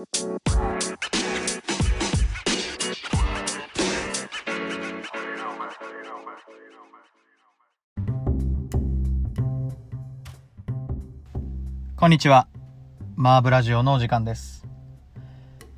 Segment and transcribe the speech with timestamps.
[0.00, 0.06] こ
[12.06, 12.48] んにちは。
[13.14, 14.66] マーブラジオのお時間です。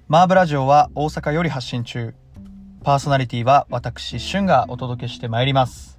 [0.07, 2.14] マーブラジオは大阪より発信中。
[2.84, 5.98] パーソナリティは私、シュンがお届けしてまいります。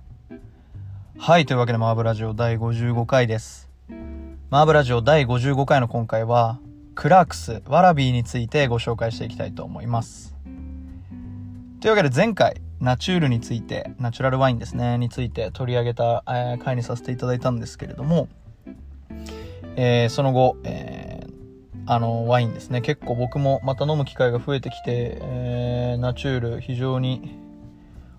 [1.18, 3.70] はい、というわけでマーブラジオ第55回です。
[4.50, 6.62] マーブラジオ第55回の今回は、
[6.96, 10.36] クラークス、ワラビーについてご紹介していきたいと思います。
[11.82, 18.30] というわけで前回、ナチュールについて、ナチュラルワインですね、について取り上げた、えー回にさせていただいたんですけれども、
[19.76, 21.34] えーその後、えー
[21.86, 27.38] あのワインですね結構僕もまた飲む機会が増えてきて、えーナチュール非常に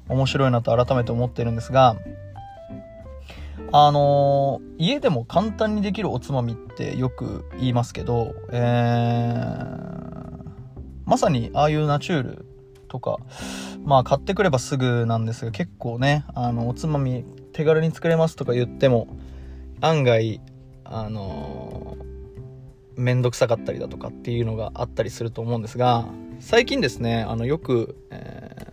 [0.09, 1.97] 面白いなと改めて思ってるんですが
[3.77, 10.05] あのー家でも簡単にできるおつまみってよく言いますけど、えー
[11.07, 12.47] まさにああいうナチュール
[12.87, 13.19] とか
[13.85, 19.09] まあ買ってくればすぐなんですが結構ねあのおつまみ手軽に作れますとか言っても
[19.81, 20.41] 案外
[20.85, 26.07] あのー、めんどくさかったりだとかっていうのがあったりすると思うんですが
[26.39, 28.65] 最近ですねあのよく、えー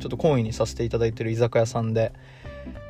[0.00, 2.12] ちょっと懇意にさせていただいてる居酒屋さんで、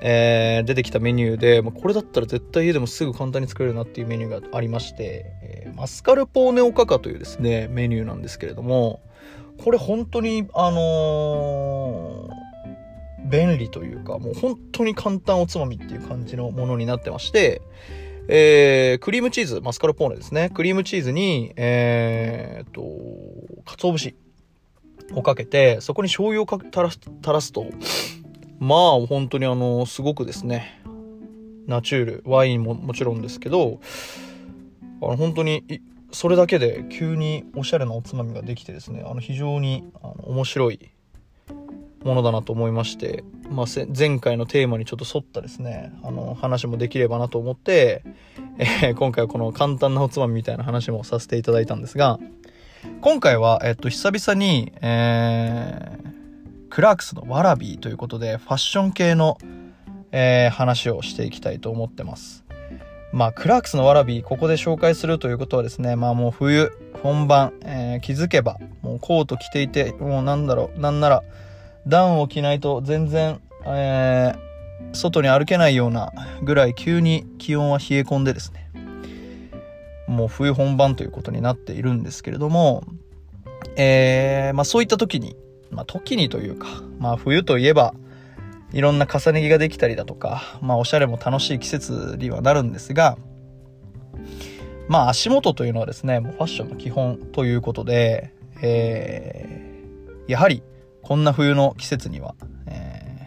[0.00, 9.00] えー出てきたメニューで、まあ、これだったら絶対家でもすぐ簡単に作れるなっていうメニューがありまして、えーマスカルポーネオカカというですねメニューなんですけれども
[9.62, 12.40] これ本当にあのー
[13.28, 17.62] 便利というかもう本当に簡単おつまみっていう感じのものになってまして
[18.32, 20.50] えークリームチーズ、マスカルポーネですね。
[20.54, 22.82] クリームチーズに、えーっと、
[23.64, 24.14] 鰹節
[25.14, 27.66] をかけて、そこに醤油をかけ垂らす垂らすと、
[28.60, 30.80] まあ、本当にあの、すごくですね、
[31.66, 33.80] ナチュール、ワインももちろんですけど、
[35.02, 35.64] あの、本当に、
[36.12, 40.90] それだけで急におしゃれなおつまみができてですね、あの、非常にあの面白い
[42.04, 43.66] ものだなと思いまして、まあ、
[43.96, 48.02] 前回のテーマにちょっと沿ったですねあの話もできればなと思って、
[48.58, 52.18] えー今回はこの簡単なおつまみみたいな話もさせていただいたんですが
[53.02, 56.19] 今回は、えっと、久々に、えー
[56.70, 59.38] クラークスのワラビーということでファッション系の、
[60.12, 62.44] えー話をしていきたいと思ってます。
[63.12, 66.70] まあクラークスのワラビーここで紹介するということはですねまあもう冬
[67.02, 71.22] 本番、えー気づけばもうコート着ていてもうなんだろうなんなら
[71.86, 74.50] ダウンを着ないと全然、えー
[74.92, 78.70] 外に歩けないようなぐらい急に気温は冷え込んでですね。
[80.08, 82.82] もう冬本番ということになっているんですけれども、
[83.76, 85.36] えーまあ、そういった時に、
[85.70, 86.66] まあ、時にというか、
[86.98, 87.94] まあ、冬といえば
[88.72, 93.16] いろんな重ね着ができたりだとか、まあ、おしゃれも楽しい季節にはなるんですが
[94.88, 98.32] まあ足元というのはですねもうファッションの基本ということで、
[98.62, 99.60] えー
[100.28, 100.62] やはり
[101.02, 102.36] こんな冬の季節には、
[102.66, 103.20] えー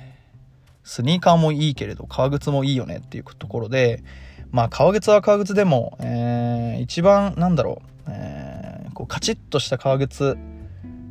[0.85, 4.03] スニーカーもいいけれど革靴もいいよねっていうところで
[4.51, 10.37] まあ革靴は革靴でも、えー一番なんだろう,、えーこうカチッとした革靴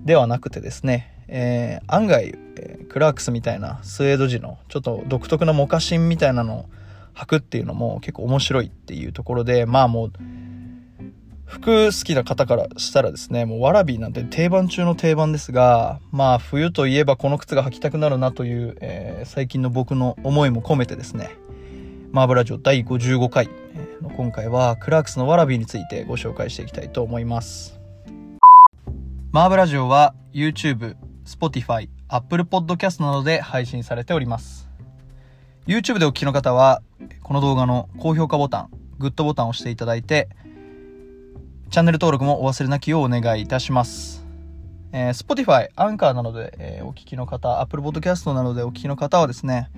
[0.05, 6.65] ではなくてですね、えー案外、えークラークスみたいなスウェード地のちょっと独特なモカシンみたいなのを
[7.15, 10.13] 履くっていうのも結構面白いっていうところでまあもう
[11.47, 21.31] 服好きな方からしたらですねもうワラビーなんて定番中の定番ですがまあ冬といえばこの靴が履きたくなるなという、えー最近の僕の思いも込めてですね
[22.11, 23.49] マーブラジオ第55回
[24.03, 27.81] の今回はクラークスのワラビーについてご紹介していきたいと思います。
[29.31, 34.69] マーブラジオは YouTube、Spotify、Apple Podcast などで配信されております
[35.67, 36.83] YouTube でお聞きの方は
[37.23, 40.29] この動画の高評価ボタングッドボタンを押していただいて
[41.73, 44.23] チャンネル登録もお忘れなきようお願いいたします。
[44.93, 49.71] えー Spotify、アンカーなどで、えーお聞きの方、Apple Podcast などでお聞きの方はですね、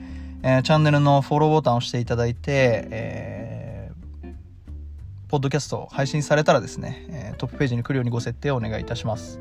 [0.43, 4.34] えーチャンネルのフォローボタンを押していただいて、えー
[5.28, 9.38] ポッドキャスト配信されたらですね、えートップページに来るようにご設定をお願いいたします。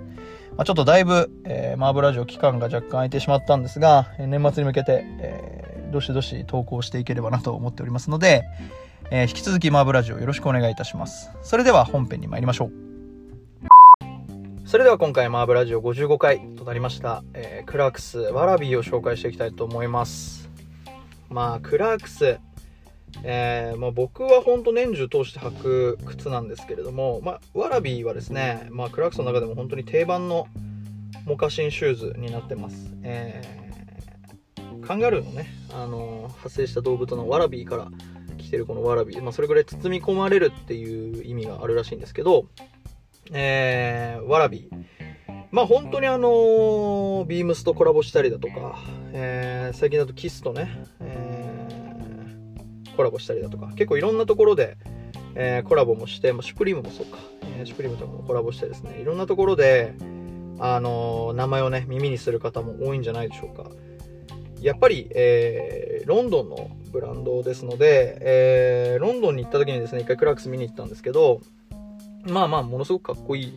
[0.56, 8.44] まあ、ちょっとだいぶ、えーマーブラジオ期間が若干空いてしまったんですが、年末に向けて、えーどしどし投稿していければなと思っておりますので、
[9.12, 11.32] えー引き続きマーブラジオよろしくお願いいたします。
[11.42, 12.72] それでは本編に参りましょう。
[14.66, 20.50] それでは今回マーブラジオ55回となりました、えクラークスワラビーを紹介していきたいと思います。
[21.30, 22.40] まあクラークス、
[23.22, 30.48] えーまあ、僕は本当年中通して履く靴なんですけれども、まあ、ワラビーはですね、まあ、クラークスの中でも本当に定番の
[31.26, 32.92] モカシンシューズになってます。
[33.04, 33.64] えー
[34.86, 37.88] カンガルーのね、あのー派生した動物のワラビーから
[38.38, 42.48] 来てるこのワラビー、まあ、それぐらい包み込まれるっていう意味があるらしいんですけど、
[43.32, 44.70] えー、ワラビー。
[45.52, 48.80] まあ本当にあの、ビームスとコラボしたりだとか、
[49.14, 51.43] え、最近だとキスとね、え、
[52.94, 54.78] コラボしたりだとか、結構いろんなところで、
[55.36, 57.18] えー、コラボもして、まあ、シュプリームもそうか、
[57.58, 59.94] えー、シュプリームともコラボしてですね、いろんなところで、
[60.60, 63.70] あのー、名前をね、耳にする方も多いんじゃないでしょうか。
[64.62, 71.42] やっぱり、えー、ロンドンのブランドですので、えー、ロンドンに行った時にですね、一回クラックス見に行ったんですけど、
[72.26, 73.54] まあまあ、ものすごくかっこいい、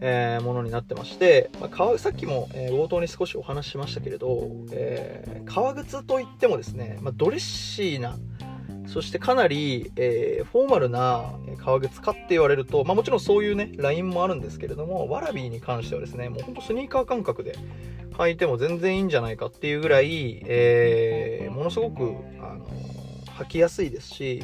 [0.00, 8.16] えー、ものになってまして、まあ、さっきも、えー、冒頭に少しお話ししましたけれど、えー、革靴といってもですね、まあ、ドレッシーな、
[8.86, 17.56] そしてかなり、えー、フォーマルな革靴かって言われると、まあ、もちろんそういうね、ラインもあるんですけれども、ワラビーに関してはですね、もうほんとスニーカー感覚で
[18.12, 22.66] 履いても全然いいんじゃないかっていうぐらい、えー、ものすごく、あの
[23.36, 24.42] 履きやすいですし、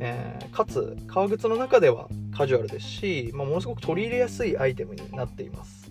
[0.00, 5.90] えー、かつ、革靴の中ではカジュアルですし、まあ、ものすごく取り入れやすいアイテムになっています。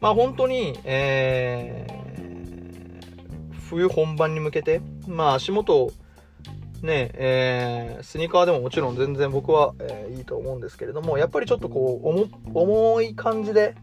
[0.00, 5.92] まあ、本当に、えー、冬本番に向けて、まあ、足元
[6.82, 13.74] ねえー、スニーカーでももちろん全然僕は、えー、いいと思うんですけれども、やっぱりちょっとこう、重い感じで、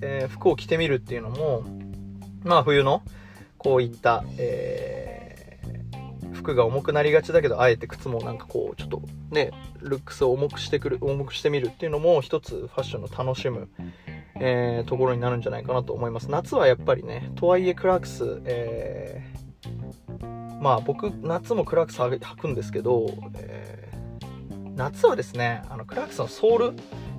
[0.00, 1.64] えー、服を着てみるっていうのも、
[2.44, 3.02] まあ冬の、
[3.58, 9.50] こういった、えー、服が重くなりがちだけど、あえて靴もなんかこう、ちょっとね、
[9.80, 13.68] ルックスを重くしてくる、重くしてみるっていうのも一つファッションの楽しむ、
[14.40, 16.30] え、ところになるんじゃないかなと思います。
[16.30, 19.45] 夏はやっぱりね、とはいえクラックス、えー
[20.66, 26.72] まあ僕夏もクラックス履くんですけど、えー、夏はですねあのクラックスのソール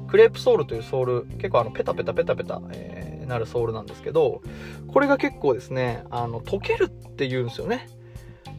[0.10, 4.42] クレープソールというソール結構あのペタペタペタペタ、えー、なるソールなんですけど
[4.90, 7.88] これが結構ですねあの溶けるって言うんですよね。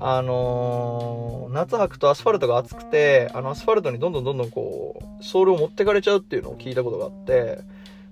[0.01, 7.59] あのー、夏履くとアスファルトが熱くてあのアスファルトにどんどんどんどんこうソールを持ってかれちゃうっていうのを聞いたことがあって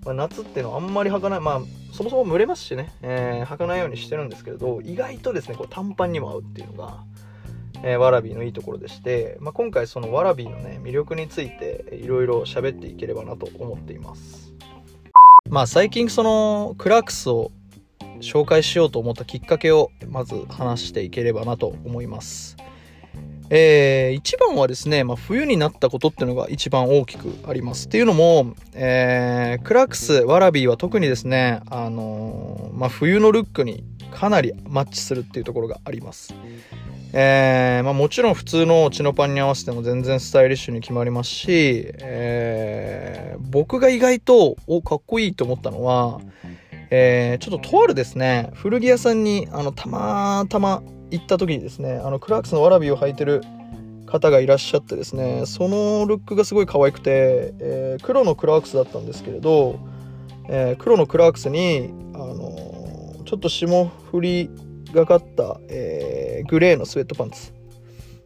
[0.06, 1.60] まあ、夏っていうのはあんまり履かない、まあ、
[1.92, 7.04] そもそも蒸れますしね、えー、履かないようにしてるんですけれど、意外とですね、こう短パンにも合うっていうのが、
[7.82, 14.54] えー、ワラビーのいいところでして、まあ、今回そのワラビーのね、魅力についていろいろ喋っていければなと思っています。
[15.48, 17.52] まあ最近そのクラークスを
[18.20, 22.56] 紹介しようと思ったきっかけをまず話していければなと思います。
[23.50, 27.86] えー、一番はですね、まあ、冬になったことっていうのが一番大きくあります。
[27.86, 36.34] っていうのも、えー、クラークス、ワラビーは特にですね、あのー、まあ、冬のルックにかなりマッチするっていうところがあります。
[37.12, 46.20] えー、まあ、もちろん普通のチノパンに合わせても全然スタイリッシュに決まりますし、えー、僕が意外と、お、かっこいいと思ったのは、
[46.90, 53.42] えー、ちょっととあるですね、古着屋さんに、あの、たまたま行った時にですねあのクラークスのわらびを履いてる
[54.06, 59.78] 方がいらっしゃってですねそのルックがすごい可愛くて、えー、黒のクラークスだったんですけれど、
[60.48, 64.50] えー、黒のクラークスに、あのー、ちょっと霜降り
[64.92, 67.52] がかった、えグレーのスウェットパンツ。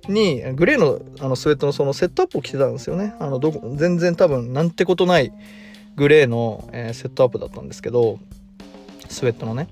[0.09, 3.15] にグレーのあのスウェットのそのセットアップを着てたんですよね。
[3.19, 5.33] あのど全然多分なんてことない
[5.97, 8.19] グレーの、えセットアップだったんですけど
[9.09, 9.69] スウェットのね。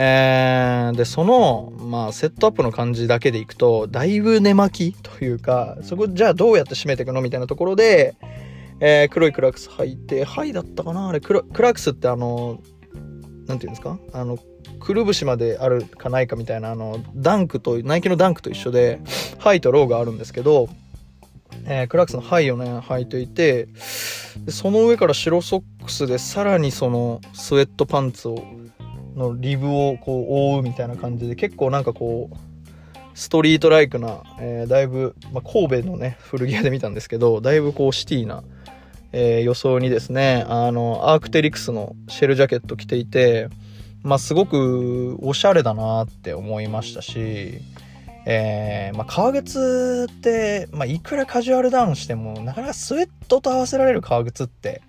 [0.00, 8.14] えー、で、その、まあ、セットアップの感じだけでいくと、だいぶ寝巻きというか、そこ、じゃあどうやって締めていくのみたいなところで、
[8.78, 11.08] えー、黒いクラークス履いて、ハイだったかな？
[11.08, 12.60] あれクラ、クラークスってあの、
[13.48, 13.98] なんていうんですか？
[14.12, 14.38] あの、
[14.78, 19.00] くるぶしまであるかないかみたいな、あの、ダンクと、ナイキのダンクと一緒で、
[19.40, 20.68] ハイとローがあるんですけど、
[21.64, 23.66] えー、クラックスのハイをね、履いていて、
[24.44, 28.44] でその上から白ソックスで、さらにそのスウェットパンツを
[29.18, 32.36] のリブをこう覆うみたいな感じで結構なんかこう
[33.14, 38.44] ストリートライクな、えー、だいぶ、まあ、神戸のね古着屋で見たんですけどだいぶこうシティな、
[39.12, 43.48] えー、予想にですねあのアークテリクスのシェルジャケット着ていて
[44.02, 47.60] まあすごくおしゃれだなって思いましたし
[48.30, 54.82] えー、まあ、革靴って、ま、いくらカジュアルダウンしても、なかなかスウェットと合わせられる革靴って、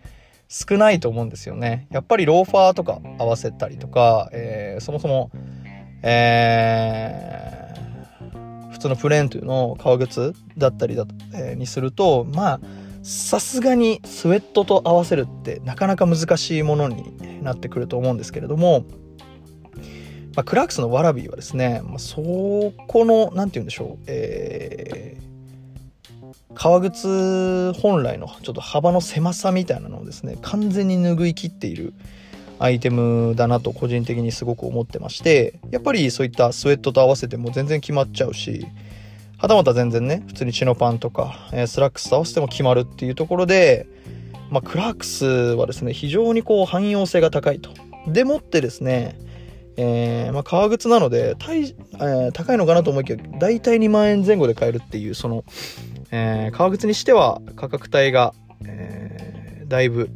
[0.50, 1.88] 少ないと思うんですよね。
[1.91, 5.29] やっぱりローファーとか合わせたりとか、えー、そもそも、
[6.01, 12.60] えー、普通のプレーンというのを革靴だったりだ、えー、にすると、まあ、
[13.03, 18.86] さすがにスウェットと合わせるってなかなか難しいものになってくると思うんですけれども、
[20.36, 22.15] まあ、クラークスのワラビーはですね、まあ、そ
[22.88, 25.28] この、なんて言うんでしょう、えー、
[26.53, 31.94] 革靴本来のちょっと幅の狭さみたいなのをですね完全に拭い切っている
[32.60, 38.65] アイテムだなと個人的にすごく思ってましてやっぱりそういったスウェットと合わせても全然決まっちゃうし
[39.38, 43.88] はたまた全然ね普通にチノパンとか、スラックスと合わせても決まるっていうところで
[44.50, 47.70] まあ、クラークスはですね、非常にこう汎用性が高いと。
[48.08, 49.15] でもってですね、
[49.77, 55.44] えー、まあ、革靴なので、えー、高いのかなと思いきや、大体2万円前後で買えるっていう、その、
[56.12, 58.34] えー、革靴にしては価格帯が、
[58.66, 60.10] えだいぶ、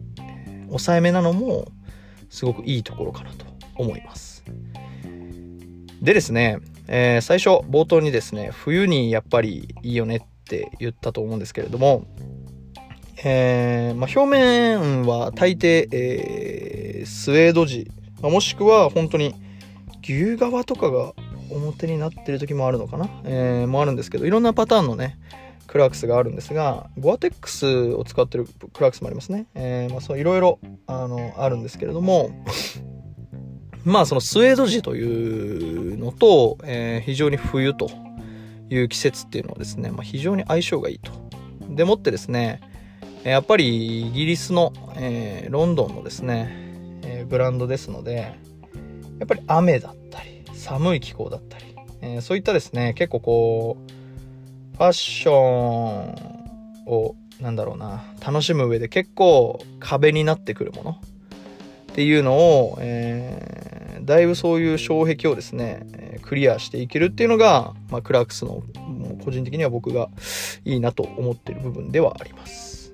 [0.68, 1.68] 抑えめなのも、
[2.30, 3.46] すごくいいところかなと
[3.76, 4.44] 思います。
[6.02, 12.06] でですね、え最初、冒頭にですね、冬にやっぱりいいよねって言ったと思うんですけれども、
[13.26, 17.90] えー、まあ、表面は大抵、えー、スウェード地、
[18.22, 19.34] まあ、もしくは本当に
[20.04, 21.14] 牛革とかが
[21.50, 25.18] 表になってる時もあるのかな、えー、もあるんですけどいろんなパターンのね
[25.68, 32.30] クラークスがあるんですがゴアテックスを使ってるクラークスもありますね、えー、まあ、そういろいろあのあるんですけれども
[33.84, 37.90] まあそのスウェード地というのと、えー、非常に冬と
[38.70, 41.12] いう季節っていうのはですね、まあ、非常に相性がいいと。
[41.70, 42.62] でもってですね
[43.24, 46.50] やっぱりイギリスの、えー、ロンドンのですね、
[47.04, 48.38] えー、ブランドですので、
[49.20, 56.16] やっぱり雨だったり、寒い気候だったり、えー、そういったですね、結構こう、ァッション
[56.86, 60.92] を、なんだろうな、楽しむ上で結構壁になってくるもの
[61.92, 68.64] っていうのを、えー、だいぶそういう障壁をですね、クリアしていけるっていうのが、まあ、クラークスの
[69.24, 70.10] 個人的には僕が
[70.66, 72.92] いいなと思ってる部分ではあります。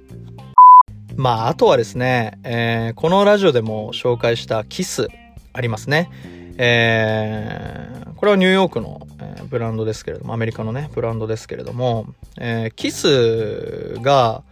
[1.16, 5.08] まあ、あとはですね、えー、このラジオでも紹介したキス
[5.54, 6.10] ありますね。
[6.58, 12.08] えー、これはニューヨークの、ー、ブランドですけれども、アメリカのね、ブランドですけれども、
[12.38, 14.44] えー、キスが、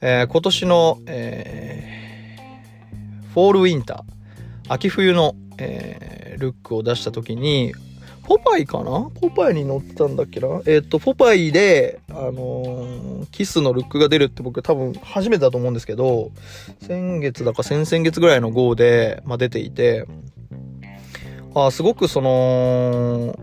[0.00, 7.74] えー、今年の、えー、フォールウィンター、秋冬の、えー、ルックを出した時に、
[8.24, 9.08] ポパイかな？
[9.22, 10.60] ポパイに乗ってたんだっけな？
[10.66, 16.30] えっ、と、ポパイで、あのー、キスのルックが出るって僕多分初めてだと思うんですけど、
[16.82, 20.04] 先月だか先々月ぐらいの号で、まあ、出ていて、
[21.54, 23.34] あすごくその、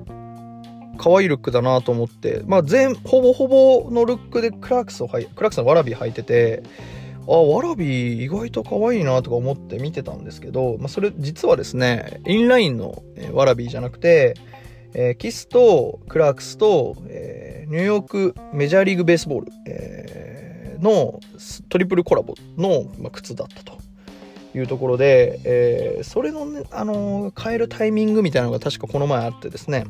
[1.05, 6.63] 可愛いルックだなと思って、まあ全、ほぼほぼのルックでクラークスを履い、クラークスのワラビ履いてて、
[7.27, 14.33] あ、ワラビ意外と可愛いなとか思って見てたんですけど、まあそれ実はですね、インラインのワラビーじゃなくて、
[14.95, 21.19] えー、 KITHとクラークスと、えー、ニューヨークメジャーリーグベースボール、えー、の
[21.69, 23.77] トリプルコラボの、まあ、靴だったと。
[24.55, 29.83] いうところで、えー、それのね、あのー、買えるタイミングみたいなのが確かこの前あってですね、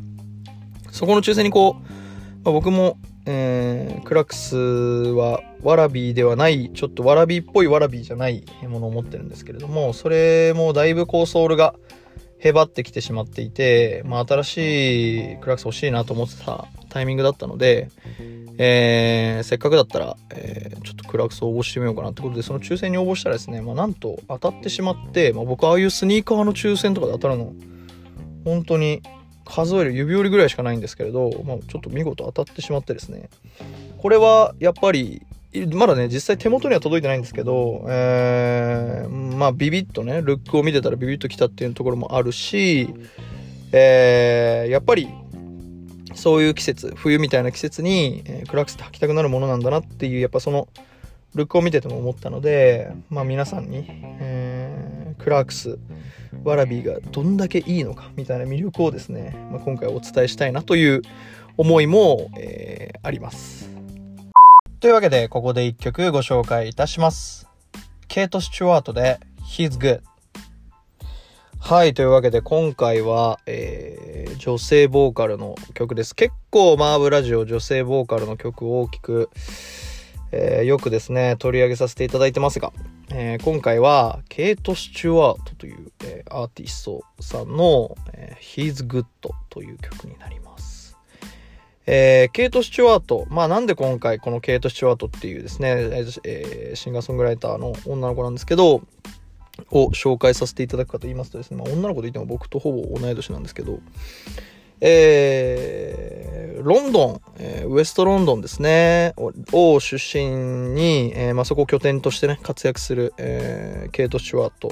[0.96, 1.82] そこの抽選にこう、
[2.46, 11.76] まあ、僕も、えー、クラークスはワラビーではない、ちょっとワラビーっぽいワラビーじゃないものを持ってるんですけれども、それもだいぶこうソールが、
[12.38, 17.90] へばってきてしまっていて、まあ、新しいクラックス欲しいなと思ってたタイミングだったので、
[18.58, 27.54] えー、せっかくだったら、えー、ちょっとクラックス応募してみようかなってことで、その抽選に応募したらですね、まあ、なんと当たってしまって、まあ、僕ああいうスニーカーの抽選とかで当たるの、
[28.44, 29.02] 本当に
[29.46, 33.30] 数える指折りぐらいしかないんですけれど、まあ、ちょっと見事当たってしまってですね、
[33.98, 35.22] これはやっぱり
[35.74, 42.90] まだね、実際手元には届いてないんですけど、えー、まあビビッとね、ルックを見てたらビビッと来たっていうところもあるし、
[43.72, 45.08] えー、やっぱり、
[46.14, 50.68] そういう季節、冬みたいな季節に、えー、クラークスって履きたくなるものなんだなっていう、やっぱその、
[51.36, 55.78] ルックを見てても思ったので、まあ皆さんに、えー、クラークス、
[56.44, 61.02] ワラビーがどんだけいいのかみたいな魅力をですね、まあ、今回お伝えしたいなという
[61.58, 63.70] 思いも、えー、あります。
[64.80, 67.48] というわけで、ここで一曲ご紹介いたします。
[68.08, 69.20] ケイト・スチュワートで
[69.58, 70.02] He's Good。
[71.60, 76.14] はい、というわけで今回は、えー、女性ボーカルの曲です。
[76.14, 79.32] 結構マーブラジオ女性ボーカルの曲を大きく、
[80.32, 82.74] えー、よくですね、取り上げさせていただいてますが、
[83.12, 89.06] えー、今回はケイト・スチュワートという、えー、アーティストさんの、えー、He's Good
[89.50, 90.98] という曲になります。
[91.88, 93.28] えー、ケイト・スチュワート。
[93.30, 95.76] まあなんで今回このケイト・スチュワートっていうですね、
[96.24, 98.82] えー、シンガーソングライターの女の子なんですけど、
[99.72, 103.80] を紹介させていただくかと言いますとですね、まあ、女の子と言っても僕とほぼ同い年なんですけど、
[104.88, 109.16] えー、ロンドン、えー、ウエストロンドンですね、
[109.52, 110.26] を出身
[110.76, 114.72] に、えーまあ、そこを拠点としてね、活躍する、え、ケイト・スチュワート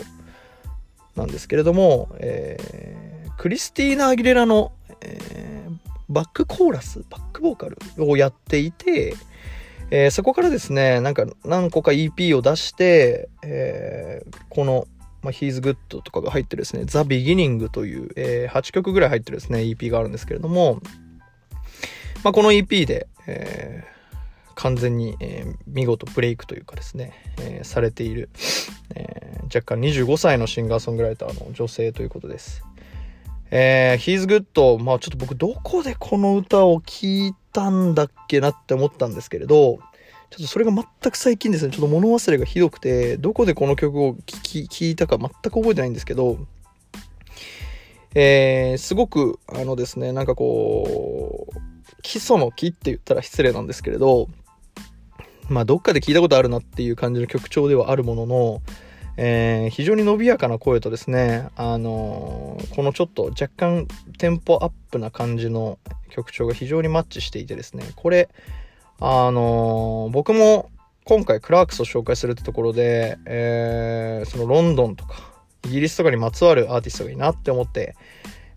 [1.15, 2.59] なんですけれども、え、
[3.39, 5.67] クリスティーナ・アギレラの、え
[6.09, 9.15] バックコーラス、バックボーカルをやっていて、
[9.89, 14.85] え、そこからですね、なんか何個か EP を出して、え、この、
[15.23, 20.81] まあ、He's Good とかが入ってですね、The Beginning という、えー、8曲ぐらい入ってるですね、EP があるんですけれども、
[22.23, 28.29] まあ、この EP で、えー、完全に、えー、見事ブレイクというかですね、えー、されている、
[28.95, 32.63] えー、若干25歳のシンガーソングライターの女性ということです。
[33.55, 39.79] えー、He's Good まあちょっと僕どこでこの歌を聴いたんだっけなって思ったんですけれど、
[40.33, 46.39] ちょっとそれが全く最近ですね、ちょっと物忘れがひどくて、どこでこの曲を聴いたか全く覚えてないんですけど、
[48.15, 54.27] えー、すごく、あのですね、なんかこう、基礎の木って言ったら失礼なんですけれど、
[55.49, 58.61] まあ、どっかで聞いたことあるなっていう感じの曲調ではあるものの、
[59.17, 63.87] えー、非常に伸びやかな声とですね、あのー、このちょっと若干
[64.17, 65.77] テンポアップな感じの
[66.09, 68.29] 曲調が非常にマッチしていてですね、これ、
[69.05, 70.71] あのー、僕も
[71.03, 75.33] 今回クラークスを紹介するってところで、えそのロンドンとか、
[75.65, 77.97] イギリスとかにまつわるアーティストがいいなって思って、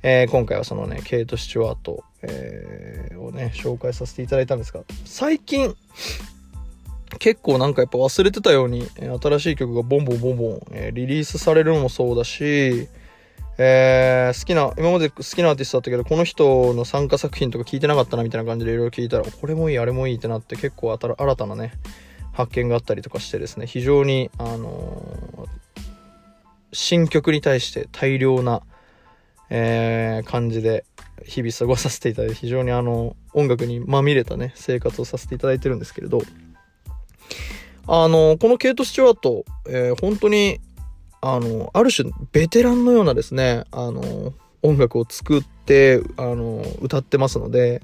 [0.04, 5.74] えー、今回はそのね、ケイト・スチュワート、えー、をね、紹介させていただいたんですが、最近、
[7.18, 8.86] 結構なんかやっぱ忘れてたように、
[9.20, 12.86] 新しい曲がボンボンボンボン、え、リリースされるのもそうだし、
[13.58, 21.72] えー、好きな、今まで好きなアーティストだったけど、この人の参加作品とか聞いてなかったなみたいな感じでいろいろ聞いたら、これもいい、あれもいいってなって結構新たなね、
[22.32, 25.46] 発見があったりとかしてですね、非常に、あの
[26.72, 28.62] 新曲に対して大量な、
[29.48, 30.84] えー、感じで
[31.24, 36.20] 日々過ごさせていただいて非常にあの音楽にまみれたね生活をさせていただいてるんですけれど
[37.88, 40.60] あのこのケイト・スチュワート、えー、本当に
[41.20, 44.32] あのある種ベテランのようなですねあの
[44.62, 47.82] 音楽を作ってあの歌ってますので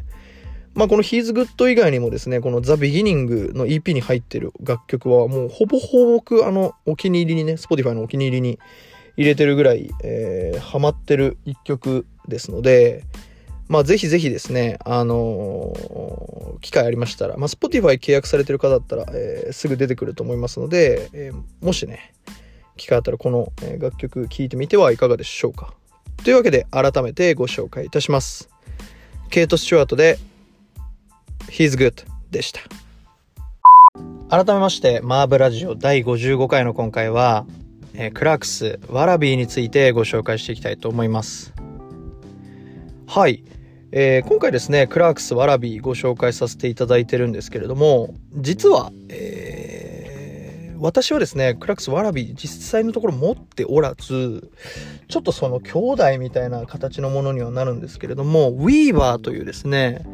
[0.74, 8.58] まあこの He's Good 以外にもですね、この The Beginning の EP に入ってる楽曲はもうほぼほぼ僕あのお気に入りにね、Spotify のお気に入りに
[9.16, 13.04] 入れてるぐらい、えー、ハマってる一曲ですので、
[13.68, 22.14] まあぜひぜひですね、あのー、機会ありましたら、まあ Spotify 契約されてる方だったら、えー、すぐ出てくると思いますので、えー、もしね、
[22.82, 25.72] 機会あったらこの、え楽曲聴いてみてはいかがでしょうか。
[26.24, 28.48] というわけで改めてご紹介いたします。
[29.30, 30.18] ケイト・スチュワートで
[31.48, 32.60] He's Good でした。
[34.28, 37.46] 改めまして、マーブラジオ第55回の今回は、
[37.94, 41.52] えー、クラークス、ワラビーについてご紹介していきたいと思います。
[43.06, 43.44] はい。
[43.92, 49.61] えー、今回ですね、クラークス、ワラビーご紹介させていただいてるんですけれども、実は、えー、
[50.82, 54.50] 私はですね、クラークス、ワラビー実際のところ持っておらず、
[55.06, 60.04] ちょっとその兄弟みたいな形のものにはなるんですけれども、ウィーバーというですね、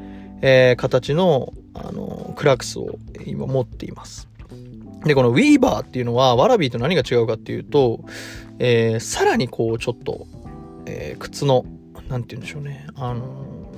[0.43, 4.29] えー、形の、あの、クラークスを今持っています。
[5.07, 8.05] で、このウィーバーっていうのは、ワラビーと何が違うかっていうと、
[8.59, 10.27] えー、さらにこう、ちょっと、
[10.85, 11.65] えー、靴の、
[12.11, 13.73] なんて言うんでしょうね、あの、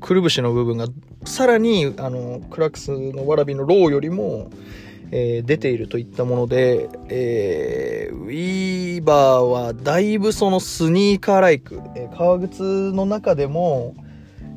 [0.00, 0.88] くるぶしの部分が、
[1.24, 4.50] さらに、あのクラックスのワラビーのローよりも、
[5.10, 13.94] えー、出ているといったもので、えー、ウィーバーはだいぶそのスニーカーライク、えー、革靴の中でも、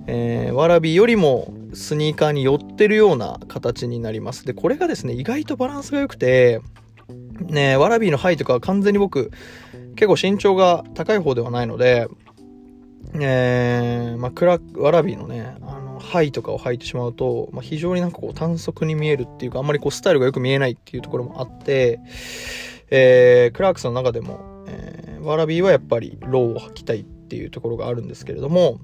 [0.08, 4.46] えー、わらびよりもスニーカーに寄ってるような形になります。
[4.46, 6.62] で、これがですね、意外とバランスが良くて、
[7.48, 9.32] ね、わらびの範囲とかは完全に僕、
[9.96, 12.08] 結構身長が高い方ではないので、
[13.16, 22.00] えー、まあ、クラわらびのね、あの、ハイとかを履いてしまうと、まあ、非常になんかこう短足に見えるっていうか、あんまりこうスタイルがよく見えないっていうところもあって、
[22.90, 28.80] えー、クラークスの中でも、えー、わらびはやっぱりローを履きたいっていうところがあるんですけれども、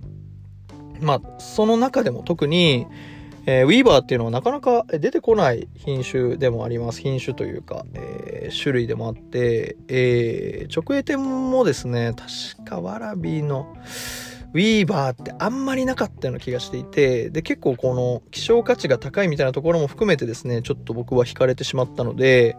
[1.01, 2.87] まあ、その中でも特に、
[3.45, 7.01] えー、ウィーバーっていうのはなかなか出てこない品種でもあります。
[7.01, 13.75] 品種というか、えー、種類でもあって、えー、直営店もですね、確かワラビーの
[14.53, 22.57] ウィーバーってあんまりなかったような気がしていて、で、結構この希少価値が高いみたいなところも含めてですね、ちょっと僕は惹かれてしまったので、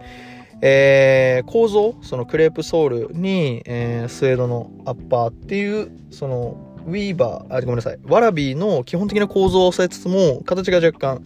[0.61, 7.99] えー、構造、そのクレープソールに、えー、スウェードのアッパーっていう、そのウィーバー、あ、ごめんなさい。
[8.05, 11.25] ワラビーの基本的な構造を抑えつつも、形が若干、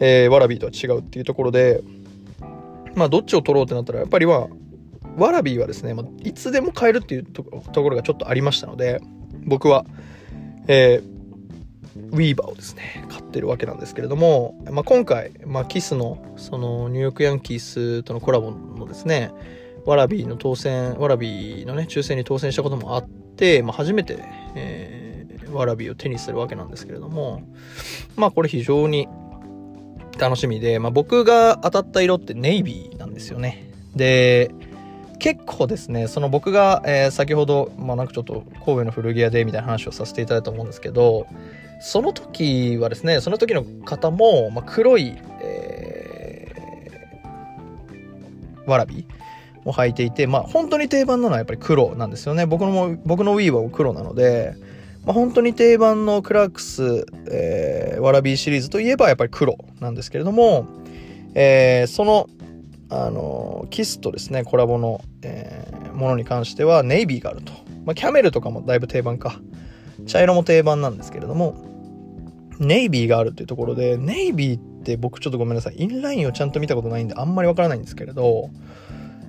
[0.00, 1.82] えー、ワラビーとは違うっていうところで、
[2.94, 4.48] まあ、どっちを取ろうってなったら、やっぱりは、
[5.16, 9.00] ワラビーはですね、まあ、いつでも買えるっていうところがちょっとありましたので、
[9.44, 9.84] 僕は、
[10.66, 11.14] えー、
[12.12, 19.32] ウィーバーをですね、買ってるわけなんですけれども、まあ、今回、まあ、 KITHの、その、ニューヨークヤンキースとのコラボのですね、
[19.84, 24.18] ワラビーの当選、ワラビーのね、抽選に当選したこともあって、まあ、初めて、
[24.54, 27.42] えー、ワラビーを手にするわけなんですけれども、
[28.16, 29.08] まあこれ非常に
[30.18, 33.70] 楽しみで、まあ僕が当たった色ってネイビーなんですよね。
[33.94, 34.50] で、
[35.24, 41.26] 結構ですねその僕が、えー、先ほど、まあ、なんかちょっと神戸の古着屋でみたいな話をさせていただいたと思うんですけど
[41.80, 49.06] その時はですねその時の方も、まあ、黒い、えー、わらび
[49.64, 52.44] を履いていて、まあ、本当に定番なのはやっぱり黒なんですよね。
[52.44, 54.54] 僕の僕の Wii は黒なので、
[55.06, 60.66] まあ、本当に定番のクラックス、えー、わらびシリーズといえばやっぱり黒なんですけれども、
[61.34, 62.28] えー、その
[62.96, 67.52] あのキスとですね、コラボの、えー、ものに関してはネイビーがあると。
[67.84, 69.40] まあ、キャメルとかもだいぶ定番か。
[70.06, 71.56] 茶色も定番なんですけれども、
[72.60, 75.76] ネイビーがあるっていうところで、ネイビーって僕ちょっとごめんなさい。
[75.76, 78.50] インラインをちゃんと見たことないんであんまりわからないんですけれど、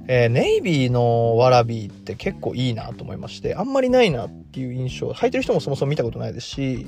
[0.07, 6.87] えー、ネイビーのワラビーって結構いいなと思いまして、あんまりないなっていう印象、履いてる人もそもそも見たことないですし、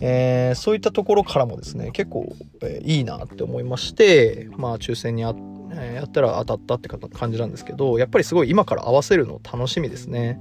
[0.00, 5.34] えー、そういったところからもですね、結構、えー、いいなって思いまして、まあ抽選にあ、
[5.72, 10.40] えー、やったら当たったって感じなんですけど、やっぱりすごい今から合わせるの楽しみですね。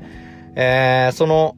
[0.56, 1.56] えその、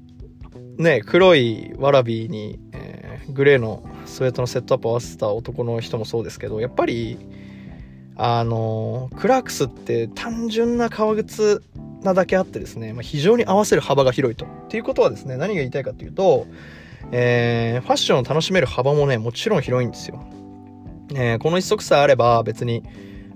[0.78, 7.18] ね、黒いワラビーに、えグレーのスウェットのセットアップを合わせた男の人もそうですけど、やっぱり、
[8.18, 11.62] あのクラークスって単純な革靴
[12.02, 14.46] なだけあってですね、まあ、非常に合わせる幅が広いと。
[14.46, 16.48] っていうことはですね、何が言いたいかっていうと、
[17.18, 20.22] えー、ファッションを楽しめる幅もね、もちろん広いんですよ。
[21.14, 22.84] えー、この一足さえあれば別に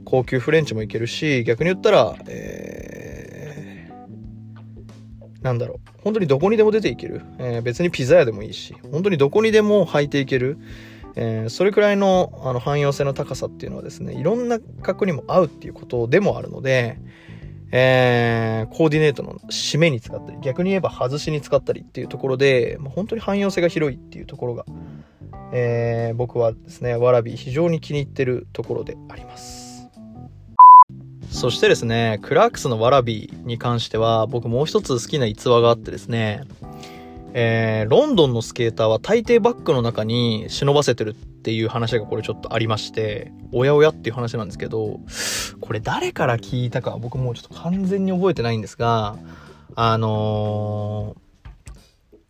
[0.03, 7.21] 高級フレンチもいけるし、逆に言ったら、えー、なんだろう、本当にどこにでも出ていける。
[7.37, 10.57] えー、別にピザ屋でもいいし、本当にどこにでも履いていける。
[11.15, 16.99] えー、それくらいのあの汎用性の高さっていうのはですねいろんな格にも合うっていうことでもあるので、
[17.71, 24.65] えー、コーディネートの締めに使ったり逆に言えば外しに使ったりっていうところで、まあ、本当に汎用性が広いっていうところが、
[25.53, 29.69] えー、僕はですねわらび非常に気に入ってるところであります。
[31.29, 36.43] そしてですねクラークスのわらびに関しては僕もう一つ好きな逸話があってですね
[37.33, 44.99] えー、ロンドンのスケーターは大抵バッグの中に忍ばせてるっっていう話がこれちょっとありまして、おやおやっていう話なんですけど、
[45.61, 49.15] これ誰から聞いたか僕もうちょっと完全に覚えてないんですが、
[49.75, 51.15] あの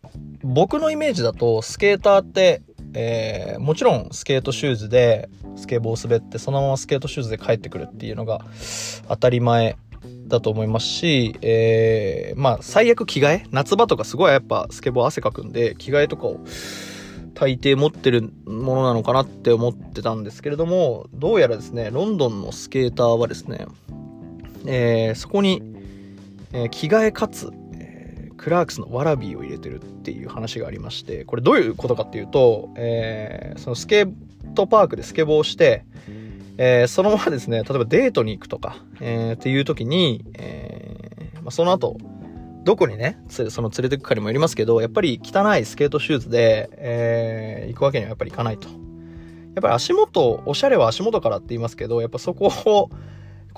[0.04, 0.10] ー、
[0.44, 2.62] 僕のイメージだとスケーターって、
[2.94, 8.44] えー、もちろんスケートシューズでスケボー滑ってそのままスケートシューズで帰ってくるっていうのが
[9.08, 9.76] 当たり前
[10.28, 16.40] だと思いますし、えー、まあ、最悪着替え夏場とかすごいやっぱスケボー汗かくんで、着替えとかを
[17.34, 23.66] 大抵持ってるものなのかなって思ってたんですけれども、どうやらですね、ロンドンのスケーターはですね、
[24.66, 25.62] えー、そこに、
[26.52, 34.12] えー、着替えかつ、えー、クラークスのワラビーを入れてるっていう話がありまして、これどういうことかっていうと、えー、そのスケー
[34.54, 35.84] トパークでスケボーして、
[36.62, 41.96] えー、そのままですね、例えばデートに行くとか、えー、っていう時に、えー、まあ、その後、
[42.64, 48.68] どこにね、その連れてくかにもよりますけど、やっぱり汚いスケートシューズで、えー、行くわけにはやっぱりいかないと。
[48.68, 52.90] やっぱり足元、おしゃれは足元からって言いますけど、やっぱそこを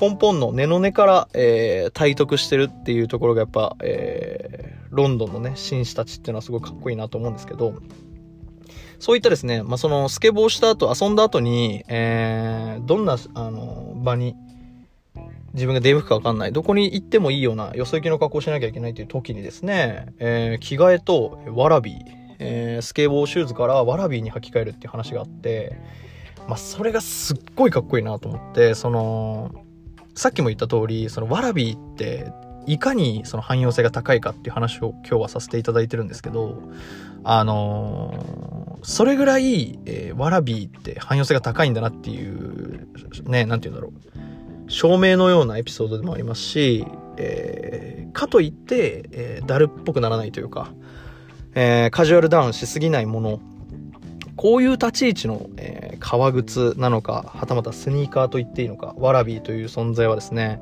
[0.01, 7.75] 根本の根の根から、えー、体得してるっていうところがやっぱ、えー、ロンドンのね、紳士たちっていうのはすごいかっこいいなと思うんですけど、
[8.99, 14.37] そういったですね、まあ、そのスケボーした後、遊んだ後に、えー、どんな、あの、場に、
[15.55, 16.53] 自分が出向くかわかんない。
[16.53, 21.97] どこに行ってもいいような、よそ行きの格好しなきゃいけないという時にですね、えー、着替えと、わらび、
[22.39, 25.77] えー、スケボーシューズからわらびに履き替えるっていう話があって、
[26.49, 29.51] まあ、それがすっごいかっこいいなと思って、その、
[30.15, 32.33] さっきも言った通り、そのわらびって、
[32.67, 36.63] いかにその汎用性が高いかっていう話を今日はさせていただいてるんですけど、
[37.25, 42.87] あのー、それぐらい、えー、わらびって汎用性が高いんだなっていう、
[43.25, 44.32] ね、なんて言うんだろう。
[44.73, 46.87] 証明のようなエピソードでもありますし、
[47.19, 50.73] えー、かといって、えー、だるっぽくならないというか、
[51.55, 53.41] えー、カジュアルダウンしすぎないもの、
[54.37, 60.61] こういう立ち位置の、えー、革靴なのか、はたまたスニーカーと言っていいのか、ワラビーという存在はですね、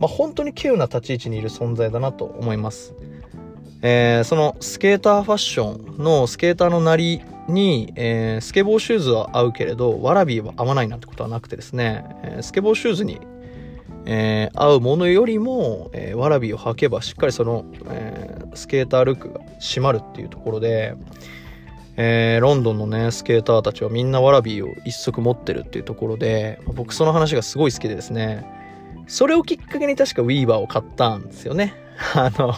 [0.00, 2.94] まあ、本当に稀有な立ち位置にいる存在だなと思います。
[3.82, 13.20] えー、そのスケーターファッションのスケーターのなりに、えー、スケボーシューズは合うけれど、ワラビーは合わないなんてことはなくてですね、えー、スケボーシューズに、
[14.06, 20.94] えー、合うものよりも、えー、ワラビーを履けばしっかりその、えー、スケータールックが締まるっていうところで、
[21.96, 28.46] えー、ロンドンのね、スケーターたちはみんなワラビーを一足持ってるっていうところで、僕その話がすごい好きでですね、
[29.06, 31.74] それをきっかけに確かウィーバーを買ったんですよね。
[32.14, 32.54] あの、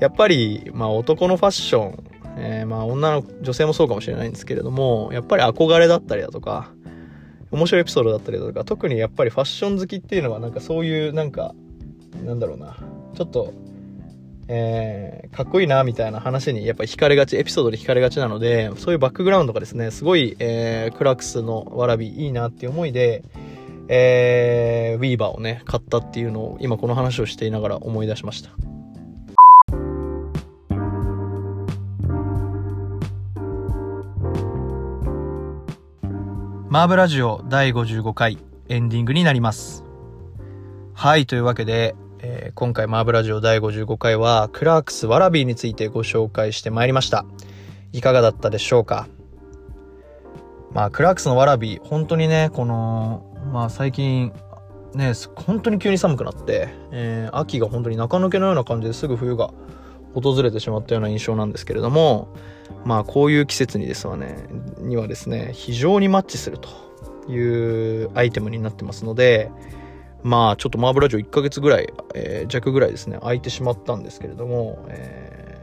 [0.00, 2.04] やっぱり、まあ男のファッション、
[2.38, 6.70] えー、まあ女の女性もそうかもしれないんですけれども、やっぱり憧れだったりだとか、
[7.56, 11.54] 面白いエピソードだったりだとか、特にやっぱりファッション好きっていうのはなんかそういうなんか、
[12.24, 12.76] なんだろうな、
[13.14, 13.54] ちょっと、
[14.48, 23.24] えー、かっこいいなみたいな話にやっぱ惹かれがち、エピソードで惹かれがちなので、そういうバックグラウンドがですね、すごい、えー、クラックスのわらびいいなっていう思いで、
[23.88, 28.50] えー、ウィーバーをね、買ったっていうのを今この話をしていながら思い出しました。
[36.68, 39.84] マーブラジオ第55回エンディングになります。
[40.94, 47.24] はい、というわけで、えー、今回マーブラジオ第55回はクラークスワラビーについてご紹介してまいりました。
[47.92, 49.06] いかがだったでしょうか？
[50.72, 54.32] まあ、クラークスのワラビー、本当にね、この、まあ最近、
[54.92, 59.52] ね、本当に急に寒くなって、えー、秋が本当に中抜けのような感じですぐ冬が
[60.20, 62.28] 訪れてしまったような印象なんですけれども、
[62.84, 64.46] まあこういう季節にですわね、
[64.78, 66.68] にはですね、非常にマッチすると
[67.30, 69.50] いうアイテムになってますので、
[70.22, 75.58] まあちょっとマーブラジオ1ヶ月ぐらい、えー、弱ぐらいですね、空いてしまったんですけれども、え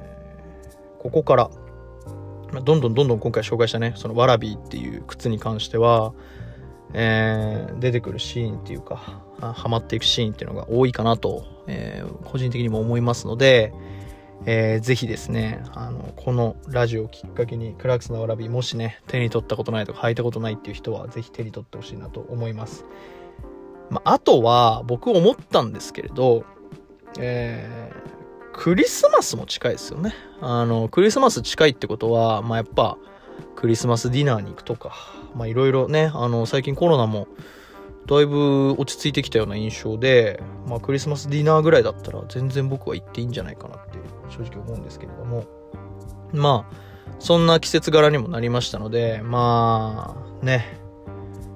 [1.00, 1.50] ー、ここから、
[2.64, 6.14] どんどんどんどん今回紹介したね、そのワラビーっていう靴に関しては、
[6.94, 13.74] えー、出てくるシーンっていうか、ハマっていくシーンっていうのが多いかなと、えー、個人的にも思いますので、
[14.46, 22.86] えー、ぜひですね、あの、このラジオをきっかけに、クラークスのワラビー、もしね、手に取ったことないとか、履いたことないっていう人は、ぜひ手に取ってほしいなと思います。
[23.90, 26.46] まあ、とは、僕思ったんですけれど、
[27.20, 30.14] えー、クリスマスも近いですよね。
[30.42, 32.98] あの、クリスマス近いってことは、まあ、やっぱ、
[33.56, 34.94] クリスマスディナーに行くとか、
[35.36, 37.28] まあ、いろいろね、あの、最近コロナも、
[38.06, 43.93] だいぶ落ち着いてきたような印象で、まあ、クリスマスディナーぐらいだったら、全然僕は行っていいんじゃないかなって
[44.34, 45.46] 正直思うんですけれども、
[46.34, 46.76] まあ、
[47.20, 50.78] そんな季節柄にもなりましたので、まあ、ね、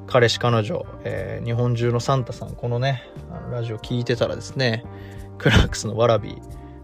[0.06, 4.86] 彼氏彼女、えー、日本中のサンタさん、このね、あのラジオ聞いてたらですね、
[5.38, 6.38] クラークスのわらび、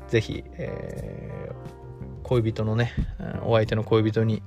[0.08, 2.92] ぜひ、えー、恋人のね、
[3.46, 4.44] お相手の恋人に、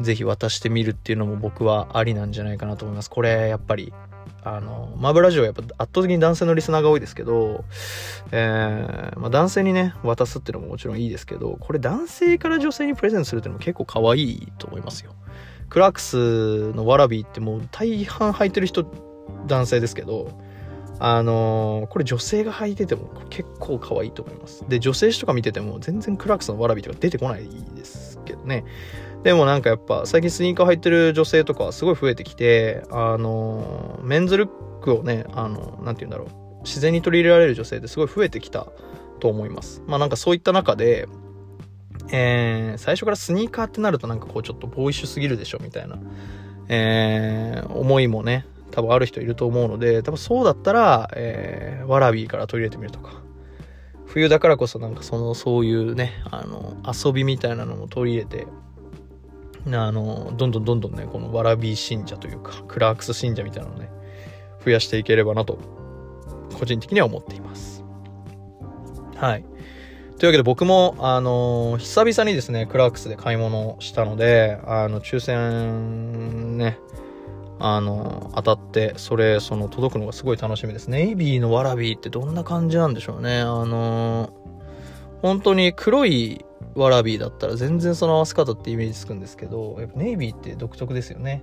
[0.00, 3.10] ぜひ渡してみるっていうのも僕はありなんじゃないかなと思います。
[3.10, 3.92] これ、やっぱり、
[4.44, 7.64] あの、マブラジオはやっぱ圧倒的に男性のリスナーが多いですけど、
[8.30, 15.14] えー、まあ、男性にね、渡すっていうのももちろんいいですけど、これ男性から女性にプレゼントするっていうのも結構可愛いと思いますよ。
[15.70, 18.86] クラックスのワラビーってもう大半履いてる人
[19.46, 20.38] 男性ですけど、
[20.98, 24.64] あのー、これ女性が履いてても結構可愛いと思います。
[24.68, 28.64] で、女性誌とか見てても全然クラックスのわらびとか出てこないですけどね。
[29.24, 34.50] でもなんかやっぱ最近スニーカー履いてる女性とかすごい増えてきて、あの、メンズルッ
[34.82, 36.62] クをね、あのー、なんて言うんだろう。
[36.64, 38.66] 自然に取り入れられる女性ってすごい増えてきた
[39.20, 39.82] と思います。
[39.86, 41.08] まあなんかそういった中で、
[42.12, 45.98] えー、最初からスニーカーってなるとなんかこうちょっとボーイッシュすぎるでしょみたいな、
[46.68, 53.22] えー、思いもね、多分ある人いると思うので、多分そうだったら、えー、ワラビーから取り入れてみるとか。
[54.06, 58.46] 冬だからこそなんかその、そういうね、あの、遊びみたいなのも取り入れて、
[59.72, 63.90] あの、どんどんどんどんね、このワラビー信者というか、クラークス信者みたいなのをね、
[64.64, 65.58] 増やしていければなと、
[66.58, 67.84] 個人的には思っています。
[69.16, 69.44] はい。
[70.18, 76.78] というわけで僕も、あの久々にですね、クラークスで買い物したので、あの、抽選ね、
[77.58, 80.88] あの、当たって、それ、その、届くのがすごい楽しみです。
[80.88, 83.40] ネイビーのワラビーってどんな感じなんでしょうね。
[83.40, 84.30] あの、
[85.24, 91.42] 本当に黒いワラビーだったら全然その合わせ方ってイメージつくんですけど、やっぱネイビーって独特ですよね。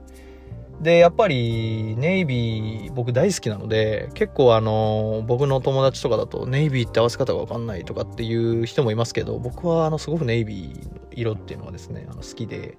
[0.81, 12.77] で、やっぱり、ネイビー僕大好きなので、結構あの、僕の友達とかだと、ネイビーって合わせ方がわかんないとかっていう人もいますけど、僕はあの、すごくネイビーの色っていうのはですね、あの好きで、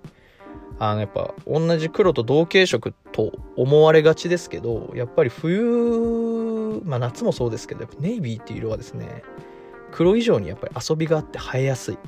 [0.79, 9.23] あのやっぱ同じ黒と同系色と思われがちですけどやっぱり冬まあ夏もそうですけどやっぱネイビーっていう色はですね
[9.93, 11.99] 黒以上にやっぱり遊びがあって映えやすいっ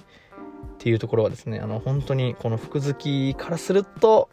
[0.79, 4.29] ていうところはですねあの本当にこの服好きからすると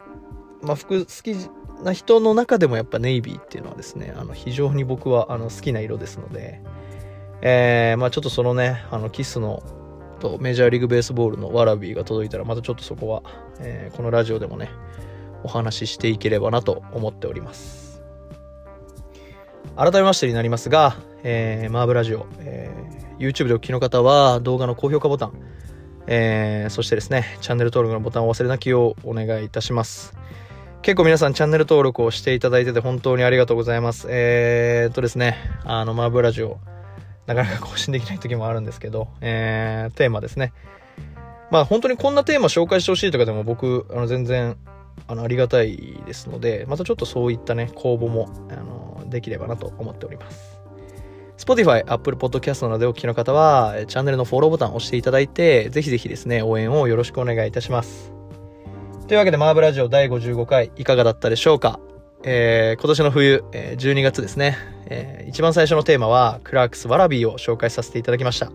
[0.62, 1.36] まあ服好き
[1.84, 6.60] な人の中でもやっぱネイビーっていうのはですねあの非常に僕はあの好きな色ですので
[7.42, 9.62] えー、まあちょっとそのねあのキスの
[10.20, 13.22] とメジャーリーグベースボールのワラビーが届いたらまたちょっとそこは、
[13.58, 14.70] えー、このラジオでもね
[15.42, 17.91] お話ししていければなと思っております。
[19.76, 25.32] 改めましてになりますが、えー、マーブラジオ、えー、YouTube でお聞きの方は動画の高評価ボタン、
[26.06, 30.14] えー、そしてですねチャンネル登録のボタンを忘れなきようお願いいたします
[30.82, 34.08] 結構皆さんチャンネル登録をしていただいてて本当にありがとうございます。
[34.10, 36.58] えー、っとですね、あの、マーブラジオ、
[37.26, 40.52] なかなか 更新できない時もあるんですけど、えー、テーマですね。
[41.52, 44.56] まあ本当にこんなテーマ紹介してほしいとかでも僕、あの全然、
[45.08, 50.60] あの、ありがたいですので、またちょっとそういったね、公募も、あの、できればなと思っております。
[51.38, 58.12] Spotify、Apple Podcast などでお聞きの方は、チャンネルのフォローボタンを押していただいて、ぜひぜひですね、応援をよろしくお願いいたします。
[59.08, 61.80] というわけで、マーブラジオ第55回、いかがだったでしょうか？
[62.24, 68.52] えー、今年の冬、えー、12月ですね、えー、一番最初のテーマは、クラークス・ワラビーを紹介させていただきました。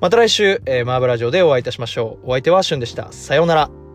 [0.00, 2.30] また来週、えー、マーブラジオでお会いいたしましょう。
[2.30, 3.12] お相手はシュンでした。
[3.12, 3.87] さようなら。